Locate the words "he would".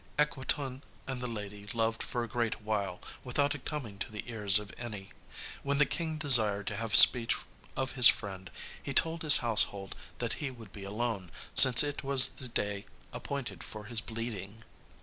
10.41-10.71